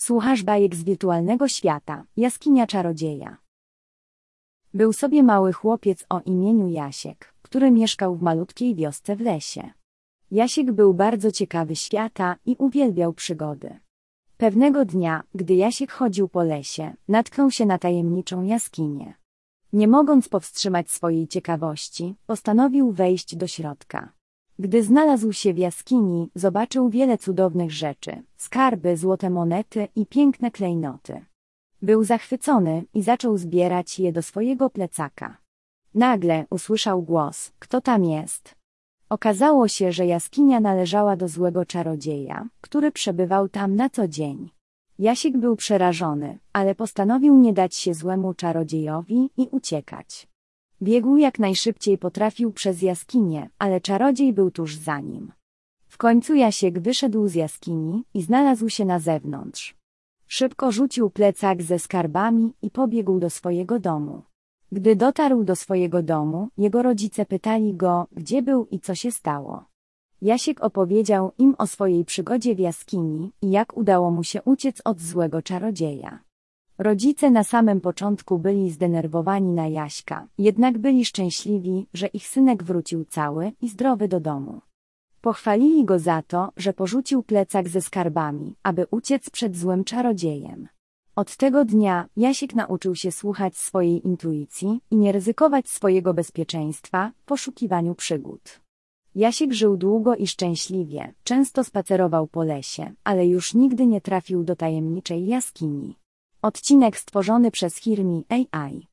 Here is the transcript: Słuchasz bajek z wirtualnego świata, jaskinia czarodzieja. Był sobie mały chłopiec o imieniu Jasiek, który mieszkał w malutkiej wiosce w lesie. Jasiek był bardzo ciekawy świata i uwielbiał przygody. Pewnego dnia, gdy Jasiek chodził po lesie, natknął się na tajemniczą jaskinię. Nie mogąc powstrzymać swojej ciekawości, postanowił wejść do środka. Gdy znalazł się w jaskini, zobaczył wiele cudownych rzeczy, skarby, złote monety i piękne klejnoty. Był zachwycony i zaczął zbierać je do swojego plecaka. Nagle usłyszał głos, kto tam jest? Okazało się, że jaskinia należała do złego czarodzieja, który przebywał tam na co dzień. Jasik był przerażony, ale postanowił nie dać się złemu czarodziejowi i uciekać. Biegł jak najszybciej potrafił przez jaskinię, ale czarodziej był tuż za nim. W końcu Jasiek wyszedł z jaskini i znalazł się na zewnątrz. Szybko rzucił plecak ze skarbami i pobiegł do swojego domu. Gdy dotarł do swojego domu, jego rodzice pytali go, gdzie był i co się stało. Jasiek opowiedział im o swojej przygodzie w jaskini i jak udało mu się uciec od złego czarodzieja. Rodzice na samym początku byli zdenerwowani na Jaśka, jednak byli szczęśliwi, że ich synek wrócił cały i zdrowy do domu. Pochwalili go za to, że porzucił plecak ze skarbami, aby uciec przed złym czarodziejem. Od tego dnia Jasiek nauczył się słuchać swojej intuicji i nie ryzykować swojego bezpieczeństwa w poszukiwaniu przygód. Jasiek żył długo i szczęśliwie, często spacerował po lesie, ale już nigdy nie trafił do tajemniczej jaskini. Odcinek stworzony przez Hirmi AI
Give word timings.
Słuchasz 0.00 0.42
bajek 0.42 0.74
z 0.74 0.84
wirtualnego 0.84 1.48
świata, 1.48 2.04
jaskinia 2.16 2.66
czarodzieja. 2.66 3.36
Był 4.74 4.92
sobie 4.92 5.22
mały 5.22 5.52
chłopiec 5.52 6.04
o 6.08 6.20
imieniu 6.20 6.68
Jasiek, 6.68 7.34
który 7.42 7.70
mieszkał 7.70 8.16
w 8.16 8.22
malutkiej 8.22 8.74
wiosce 8.74 9.16
w 9.16 9.20
lesie. 9.20 9.70
Jasiek 10.30 10.72
był 10.72 10.94
bardzo 10.94 11.32
ciekawy 11.32 11.76
świata 11.76 12.36
i 12.46 12.56
uwielbiał 12.58 13.12
przygody. 13.12 13.78
Pewnego 14.36 14.84
dnia, 14.84 15.22
gdy 15.34 15.54
Jasiek 15.54 15.92
chodził 15.92 16.28
po 16.28 16.42
lesie, 16.42 16.94
natknął 17.08 17.50
się 17.50 17.66
na 17.66 17.78
tajemniczą 17.78 18.42
jaskinię. 18.42 19.14
Nie 19.72 19.88
mogąc 19.88 20.28
powstrzymać 20.28 20.90
swojej 20.90 21.28
ciekawości, 21.28 22.14
postanowił 22.26 22.92
wejść 22.92 23.36
do 23.36 23.46
środka. 23.46 24.12
Gdy 24.60 24.82
znalazł 24.82 25.32
się 25.32 25.54
w 25.54 25.58
jaskini, 25.58 26.30
zobaczył 26.34 26.90
wiele 26.90 27.18
cudownych 27.18 27.72
rzeczy, 27.72 28.22
skarby, 28.36 28.96
złote 28.96 29.30
monety 29.30 29.88
i 29.96 30.06
piękne 30.06 30.50
klejnoty. 30.50 31.24
Był 31.82 32.04
zachwycony 32.04 32.84
i 32.94 33.02
zaczął 33.02 33.38
zbierać 33.38 33.98
je 33.98 34.12
do 34.12 34.22
swojego 34.22 34.70
plecaka. 34.70 35.36
Nagle 35.94 36.44
usłyszał 36.50 37.02
głos, 37.02 37.52
kto 37.58 37.80
tam 37.80 38.04
jest? 38.04 38.54
Okazało 39.08 39.68
się, 39.68 39.92
że 39.92 40.06
jaskinia 40.06 40.60
należała 40.60 41.16
do 41.16 41.28
złego 41.28 41.64
czarodzieja, 41.66 42.48
który 42.60 42.92
przebywał 42.92 43.48
tam 43.48 43.76
na 43.76 43.90
co 43.90 44.08
dzień. 44.08 44.50
Jasik 44.98 45.38
był 45.38 45.56
przerażony, 45.56 46.38
ale 46.52 46.74
postanowił 46.74 47.36
nie 47.36 47.52
dać 47.52 47.74
się 47.74 47.94
złemu 47.94 48.34
czarodziejowi 48.34 49.30
i 49.36 49.48
uciekać. 49.50 50.29
Biegł 50.82 51.16
jak 51.16 51.38
najszybciej 51.38 51.98
potrafił 51.98 52.52
przez 52.52 52.82
jaskinię, 52.82 53.50
ale 53.58 53.80
czarodziej 53.80 54.32
był 54.32 54.50
tuż 54.50 54.76
za 54.76 55.00
nim. 55.00 55.32
W 55.86 55.96
końcu 55.96 56.34
Jasiek 56.34 56.78
wyszedł 56.78 57.28
z 57.28 57.34
jaskini 57.34 58.04
i 58.14 58.22
znalazł 58.22 58.68
się 58.68 58.84
na 58.84 58.98
zewnątrz. 58.98 59.74
Szybko 60.26 60.72
rzucił 60.72 61.10
plecak 61.10 61.62
ze 61.62 61.78
skarbami 61.78 62.52
i 62.62 62.70
pobiegł 62.70 63.18
do 63.18 63.30
swojego 63.30 63.78
domu. 63.78 64.22
Gdy 64.72 64.96
dotarł 64.96 65.44
do 65.44 65.56
swojego 65.56 66.02
domu, 66.02 66.48
jego 66.58 66.82
rodzice 66.82 67.26
pytali 67.26 67.74
go, 67.74 68.06
gdzie 68.12 68.42
był 68.42 68.66
i 68.70 68.80
co 68.80 68.94
się 68.94 69.10
stało. 69.12 69.64
Jasiek 70.22 70.60
opowiedział 70.60 71.32
im 71.38 71.54
o 71.58 71.66
swojej 71.66 72.04
przygodzie 72.04 72.54
w 72.54 72.58
jaskini 72.58 73.32
i 73.42 73.50
jak 73.50 73.76
udało 73.76 74.10
mu 74.10 74.24
się 74.24 74.42
uciec 74.42 74.82
od 74.84 75.00
złego 75.00 75.42
czarodzieja. 75.42 76.29
Rodzice 76.82 77.30
na 77.30 77.44
samym 77.44 77.80
początku 77.80 78.38
byli 78.38 78.70
zdenerwowani 78.70 79.52
na 79.52 79.66
Jaśka, 79.66 80.26
jednak 80.38 80.78
byli 80.78 81.04
szczęśliwi, 81.04 81.86
że 81.94 82.06
ich 82.06 82.26
synek 82.28 82.62
wrócił 82.62 83.04
cały 83.04 83.52
i 83.62 83.68
zdrowy 83.68 84.08
do 84.08 84.20
domu. 84.20 84.60
Pochwalili 85.20 85.84
go 85.84 85.98
za 85.98 86.22
to, 86.22 86.52
że 86.56 86.72
porzucił 86.72 87.22
plecak 87.22 87.68
ze 87.68 87.80
skarbami, 87.80 88.56
aby 88.62 88.86
uciec 88.90 89.30
przed 89.30 89.56
złym 89.56 89.84
czarodziejem. 89.84 90.68
Od 91.16 91.36
tego 91.36 91.64
dnia 91.64 92.06
Jasiek 92.16 92.54
nauczył 92.54 92.94
się 92.94 93.12
słuchać 93.12 93.56
swojej 93.56 94.06
intuicji 94.06 94.80
i 94.90 94.96
nie 94.96 95.12
ryzykować 95.12 95.68
swojego 95.68 96.14
bezpieczeństwa 96.14 97.12
w 97.16 97.24
poszukiwaniu 97.24 97.94
przygód. 97.94 98.60
Jasiek 99.14 99.52
żył 99.52 99.76
długo 99.76 100.16
i 100.16 100.26
szczęśliwie, 100.26 101.14
często 101.24 101.64
spacerował 101.64 102.26
po 102.26 102.44
lesie, 102.44 102.92
ale 103.04 103.26
już 103.26 103.54
nigdy 103.54 103.86
nie 103.86 104.00
trafił 104.00 104.44
do 104.44 104.56
tajemniczej 104.56 105.26
jaskini. 105.26 105.99
Odcinek 106.42 106.96
stworzony 106.96 107.50
przez 107.50 107.76
Hirmi 107.76 108.24
AI 108.28 108.89